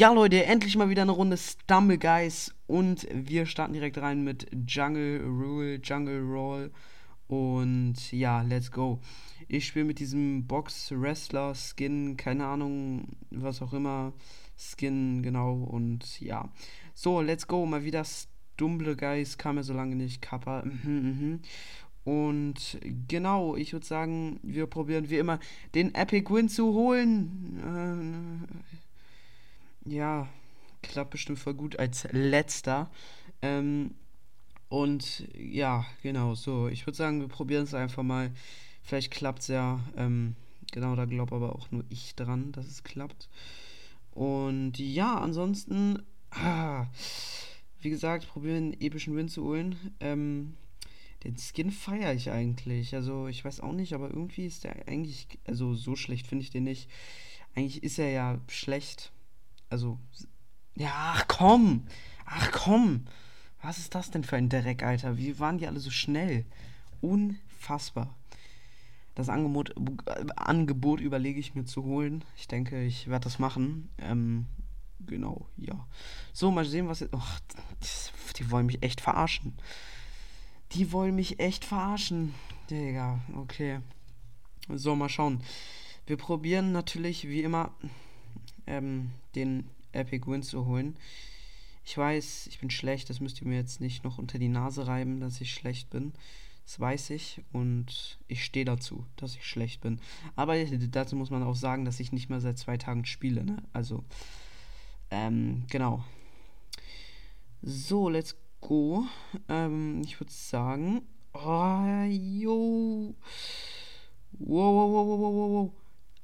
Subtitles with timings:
[0.00, 4.46] Ja, Leute, endlich mal wieder eine Runde Stumble Guys und wir starten direkt rein mit
[4.66, 6.70] Jungle Rule, Jungle Roll
[7.28, 8.98] und ja, let's go.
[9.46, 14.14] Ich spiele mit diesem Box Wrestler Skin, keine Ahnung, was auch immer,
[14.56, 16.48] Skin, genau und ja.
[16.94, 21.40] So, let's go, mal wieder Stumble Guys, kam ja so lange nicht, Kappa, mhm, mhm.
[22.04, 25.38] Und genau, ich würde sagen, wir probieren wie immer
[25.74, 28.59] den Epic Win zu holen.
[29.84, 30.28] Ja,
[30.82, 32.90] klappt bestimmt voll gut als letzter.
[33.42, 33.94] Ähm,
[34.68, 36.68] und ja, genau, so.
[36.68, 38.30] Ich würde sagen, wir probieren es einfach mal.
[38.82, 39.80] Vielleicht klappt es ja.
[39.96, 40.36] Ähm,
[40.72, 43.28] genau, da glaube aber auch nur ich dran, dass es klappt.
[44.12, 46.86] Und ja, ansonsten, ah,
[47.80, 49.76] wie gesagt, probieren einen epischen Win zu holen.
[50.00, 50.54] Ähm,
[51.24, 52.94] den Skin feiere ich eigentlich.
[52.94, 56.50] Also, ich weiß auch nicht, aber irgendwie ist der eigentlich, also so schlecht finde ich
[56.50, 56.88] den nicht.
[57.54, 59.12] Eigentlich ist er ja schlecht
[59.70, 59.98] also,
[60.74, 61.86] ja, ach komm.
[62.26, 63.06] Ach komm.
[63.62, 65.16] Was ist das denn für ein Dreck, Alter?
[65.16, 66.44] Wie waren die alle so schnell?
[67.00, 68.14] Unfassbar.
[69.14, 69.74] Das Angebot,
[70.06, 72.24] äh, Angebot überlege ich mir zu holen.
[72.36, 73.90] Ich denke, ich werde das machen.
[73.98, 74.46] Ähm,
[75.06, 75.86] genau, ja.
[76.32, 77.02] So, mal sehen, was.
[77.12, 77.20] Oh,
[78.36, 79.54] die wollen mich echt verarschen.
[80.72, 82.34] Die wollen mich echt verarschen.
[82.70, 83.80] Digga, okay.
[84.68, 85.42] So, mal schauen.
[86.06, 87.72] Wir probieren natürlich wie immer
[88.70, 90.96] ähm, den Epic Win zu holen.
[91.84, 94.86] Ich weiß, ich bin schlecht, das müsst ihr mir jetzt nicht noch unter die Nase
[94.86, 96.12] reiben, dass ich schlecht bin.
[96.64, 100.00] Das weiß ich und ich stehe dazu, dass ich schlecht bin.
[100.36, 103.56] Aber dazu muss man auch sagen, dass ich nicht mehr seit zwei Tagen spiele, ne?
[103.72, 104.04] Also,
[105.10, 106.04] ähm, genau.
[107.62, 109.04] So, let's go.
[109.48, 111.02] Ähm, ich würde sagen.
[111.32, 113.14] Oh, yo.
[114.32, 115.72] Wow, wow, wow, wow, wow, wow.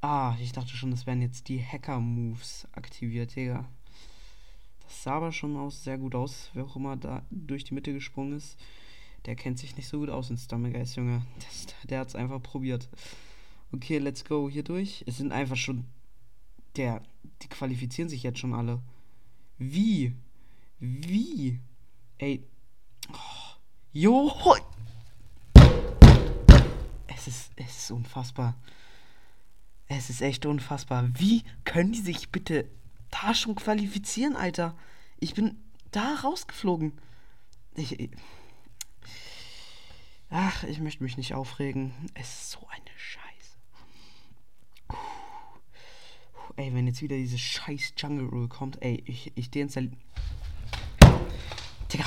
[0.08, 3.68] Ah, ich dachte schon, das wären jetzt die Hacker-Moves aktiviert, Digga.
[4.84, 6.48] Das sah aber schon aus, sehr gut aus.
[6.54, 8.56] Wer auch immer da durch die Mitte gesprungen ist,
[9.24, 11.27] der kennt sich nicht so gut aus in Stomachgeist, Junge.
[11.40, 12.89] Das, der hat's einfach probiert.
[13.72, 15.02] Okay, let's go hier durch.
[15.08, 15.86] Es sind einfach schon.
[16.77, 17.02] Der.
[17.42, 18.80] Die qualifizieren sich jetzt schon alle.
[19.58, 20.14] Wie?
[20.78, 21.58] Wie?
[22.18, 22.45] Ey.
[23.12, 23.56] Oh.
[23.92, 24.33] Jo.
[27.08, 28.55] Es ist, es ist unfassbar.
[29.89, 31.08] Es ist echt unfassbar.
[31.14, 32.69] Wie können die sich bitte
[33.11, 34.77] da schon qualifizieren, Alter?
[35.20, 36.92] Ich bin da rausgeflogen.
[37.74, 38.11] Ich,
[40.29, 41.92] ach, ich möchte mich nicht aufregen.
[42.14, 43.27] Es ist so eine Scheiße.
[46.57, 49.96] Ey, wenn jetzt wieder diese scheiß Jungle Rule kommt, ey, ich, ich deinstalliere.
[51.92, 52.07] Digga.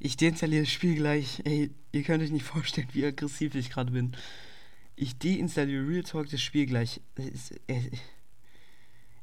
[0.00, 1.42] Ich deinstalliere das Spiel gleich.
[1.44, 4.16] Ey, ihr könnt euch nicht vorstellen, wie aggressiv ich gerade bin.
[4.96, 7.00] Ich deinstalliere Real Talk das Spiel gleich.
[7.14, 7.84] Es, es,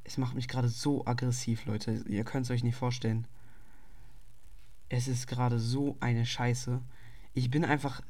[0.03, 2.03] es macht mich gerade so aggressiv, Leute.
[2.07, 3.27] Ihr könnt es euch nicht vorstellen.
[4.89, 6.81] Es ist gerade so eine Scheiße.
[7.35, 8.01] Ich bin einfach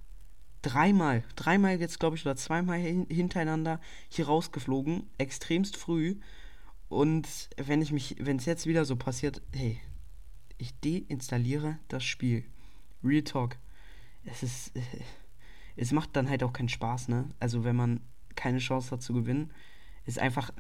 [0.62, 5.10] dreimal, dreimal jetzt glaube ich, oder zweimal hintereinander hier rausgeflogen.
[5.18, 6.16] Extremst früh.
[6.88, 7.28] Und
[7.58, 9.80] wenn ich mich, wenn es jetzt wieder so passiert, hey,
[10.58, 12.46] ich deinstalliere das Spiel.
[13.04, 13.58] Real Talk.
[14.24, 14.76] Es ist.
[14.76, 14.82] Äh,
[15.82, 17.30] es macht dann halt auch keinen Spaß, ne?
[17.40, 18.02] Also wenn man
[18.36, 19.52] keine Chance hat zu gewinnen,
[20.06, 20.52] ist einfach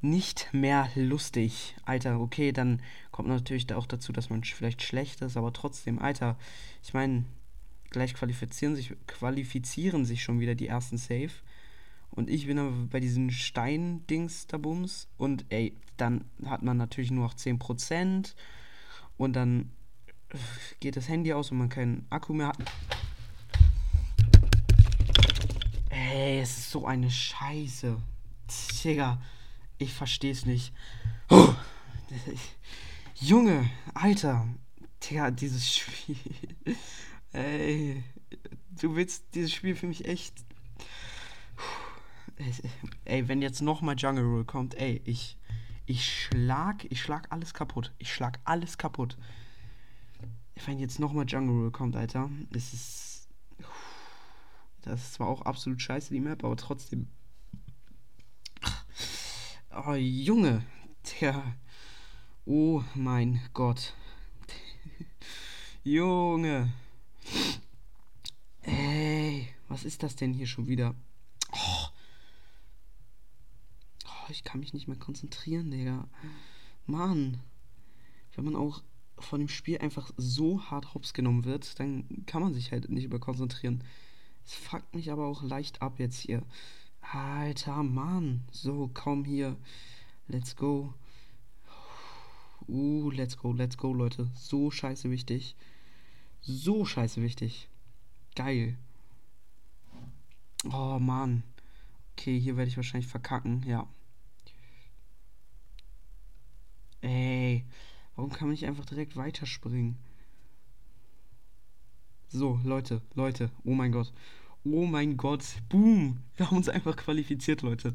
[0.00, 1.76] nicht mehr lustig.
[1.84, 6.36] Alter, okay, dann kommt natürlich auch dazu, dass man vielleicht schlecht ist, aber trotzdem, Alter,
[6.82, 7.24] ich meine,
[7.90, 11.30] gleich qualifizieren sich, qualifizieren sich schon wieder die ersten Safe.
[12.10, 15.08] Und ich bin aber bei diesen Stein-Dings da Bums.
[15.16, 18.34] Und ey, dann hat man natürlich nur noch 10%.
[19.16, 19.70] Und dann
[20.80, 22.58] geht das Handy aus und man keinen Akku mehr hat.
[26.12, 27.96] Ey, es ist so eine Scheiße.
[28.82, 29.22] Digga,
[29.78, 30.74] ich versteh's nicht.
[31.30, 31.54] Oh,
[33.14, 34.46] Junge, Alter.
[35.02, 36.16] Digga, dieses Spiel.
[37.32, 38.04] Ey,
[38.80, 40.34] du willst dieses Spiel für mich echt.
[43.06, 45.38] Ey, wenn jetzt nochmal Jungle Rule kommt, ey, ich.
[45.86, 46.84] Ich schlag.
[46.90, 47.92] Ich schlag alles kaputt.
[47.98, 49.16] Ich schlag alles kaputt.
[50.66, 53.13] Wenn jetzt nochmal Jungle Rule kommt, Alter, ist es
[54.84, 57.08] das ist zwar auch absolut scheiße, die Map, aber trotzdem.
[59.70, 60.64] Oh, Junge.
[61.20, 61.56] Der.
[62.44, 63.94] Oh mein Gott.
[65.84, 66.72] Junge.
[68.62, 70.94] Ey, was ist das denn hier schon wieder?
[71.50, 71.88] Oh.
[74.06, 74.30] oh.
[74.30, 76.06] ich kann mich nicht mehr konzentrieren, Digga.
[76.86, 77.40] Mann.
[78.34, 78.82] Wenn man auch
[79.18, 83.08] von dem Spiel einfach so hart hops genommen wird, dann kann man sich halt nicht
[83.08, 83.82] mehr konzentrieren.
[84.46, 86.42] Es fuckt mich aber auch leicht ab jetzt hier.
[87.00, 88.44] Alter Mann.
[88.50, 89.56] So, komm hier.
[90.28, 90.94] Let's go.
[92.66, 94.30] Uh, let's go, let's go, Leute.
[94.34, 95.54] So scheiße wichtig.
[96.40, 97.68] So scheiße wichtig.
[98.34, 98.76] Geil.
[100.72, 101.42] Oh, Mann.
[102.12, 103.86] Okay, hier werde ich wahrscheinlich verkacken, ja.
[107.02, 107.66] Ey,
[108.16, 109.98] warum kann man nicht einfach direkt weiterspringen?
[112.34, 114.12] So, Leute, Leute, oh mein Gott.
[114.64, 116.18] Oh mein Gott, boom.
[116.36, 117.94] Wir haben uns einfach qualifiziert, Leute.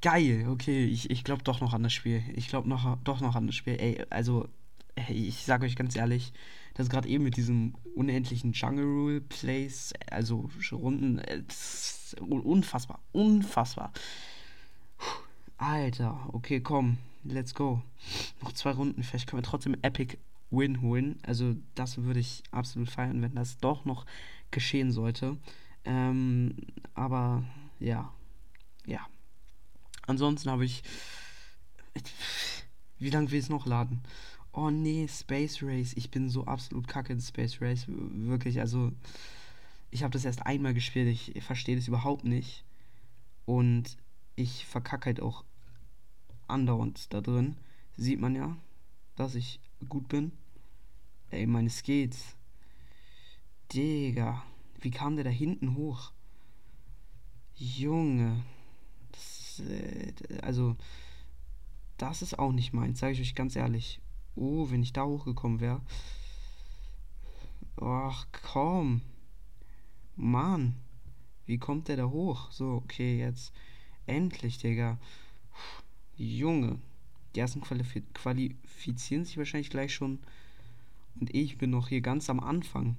[0.00, 2.22] Geil, okay, ich, ich glaube doch noch an das Spiel.
[2.36, 3.74] Ich glaube noch, doch noch an das Spiel.
[3.80, 4.46] Ey, also,
[4.94, 6.32] ey, ich sage euch ganz ehrlich,
[6.74, 11.42] das gerade eben mit diesem unendlichen Jungle Rule Plays, also Runden, äh,
[12.20, 13.92] unfassbar, unfassbar.
[15.58, 17.82] Alter, okay, komm, let's go.
[18.42, 20.18] Noch zwei Runden, vielleicht können wir trotzdem Epic
[20.50, 21.18] Win holen.
[21.22, 24.06] Also das würde ich absolut feiern, wenn das doch noch
[24.50, 25.36] geschehen sollte.
[25.84, 26.56] Ähm,
[26.94, 27.44] aber
[27.78, 28.12] ja,
[28.86, 29.06] ja.
[30.06, 30.82] Ansonsten habe ich.
[32.98, 34.02] Wie lange will es noch laden?
[34.52, 35.92] Oh nee, Space Race.
[35.96, 37.84] Ich bin so absolut kacke in Space Race.
[37.88, 38.92] Wirklich, also.
[39.90, 41.08] Ich habe das erst einmal gespielt.
[41.08, 42.64] Ich verstehe das überhaupt nicht.
[43.44, 43.96] Und
[44.34, 45.44] ich verkacke halt auch
[46.48, 47.56] andauernd da drin.
[47.96, 48.56] Sieht man ja,
[49.16, 50.32] dass ich gut bin.
[51.30, 52.36] Ey, meine Skates.
[53.72, 54.42] Digga.
[54.80, 56.12] Wie kam der da hinten hoch?
[57.54, 58.44] Junge.
[59.10, 60.76] Das, äh, also,
[61.96, 64.00] das ist auch nicht meins, sage ich euch ganz ehrlich.
[64.36, 65.80] Oh, wenn ich da hochgekommen wäre.
[67.80, 69.02] Ach, komm.
[70.14, 70.76] Mann.
[71.46, 72.50] Wie kommt der da hoch?
[72.50, 73.52] So, okay, jetzt.
[74.06, 74.98] Endlich, Digga.
[76.16, 76.78] Junge.
[77.36, 80.20] Die ersten qualifiz qualifizieren sich wahrscheinlich gleich schon.
[81.20, 82.96] Und ich bin noch hier ganz am Anfang.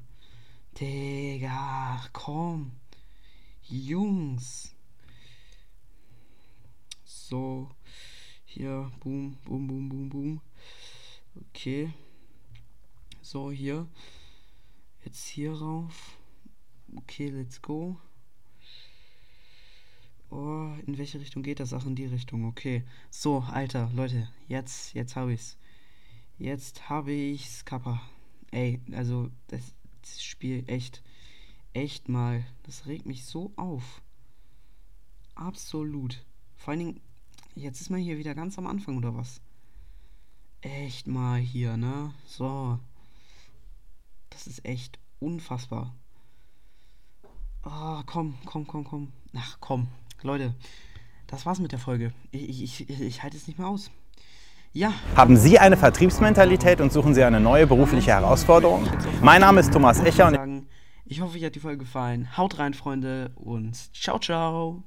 [0.79, 2.71] Digga, komm.
[3.63, 4.75] Jungs.
[7.03, 7.71] So.
[8.45, 10.41] Hier, boom, boom, boom, boom, boom.
[11.49, 11.91] Okay.
[13.23, 13.87] So, hier.
[15.03, 16.15] Jetzt hier rauf.
[16.95, 17.97] Okay, let's go.
[20.29, 21.73] Oh, in welche Richtung geht das?
[21.73, 22.45] Ach, in die Richtung.
[22.45, 22.83] Okay.
[23.09, 25.57] So, Alter, Leute, jetzt, jetzt habe ich's.
[26.37, 28.01] Jetzt habe ich's, Kappa.
[28.51, 31.01] Ey, also, das, das Spiel echt,
[31.73, 32.45] echt mal.
[32.63, 34.01] Das regt mich so auf.
[35.35, 36.25] Absolut.
[36.57, 37.01] Vor allen Dingen,
[37.55, 39.39] jetzt ist man hier wieder ganz am Anfang, oder was?
[40.61, 42.13] Echt mal hier, ne?
[42.25, 42.79] So.
[44.29, 45.95] Das ist echt unfassbar.
[47.63, 49.11] Oh, komm, komm, komm, komm.
[49.33, 49.87] Ach, komm.
[50.23, 50.55] Leute,
[51.27, 52.11] das war's mit der Folge.
[52.31, 53.91] Ich, ich, ich, ich halte es nicht mehr aus.
[54.73, 54.93] Ja.
[55.15, 58.87] Haben Sie eine Vertriebsmentalität und suchen Sie eine neue berufliche Herausforderung?
[59.21, 60.67] Mein Name ist Thomas Echer und
[61.05, 62.35] ich hoffe, euch hat die Folge gefallen.
[62.35, 64.83] Haut rein, Freunde, und ciao, ciao.